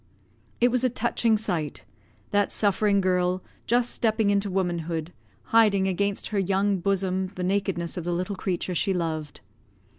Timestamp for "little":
8.11-8.35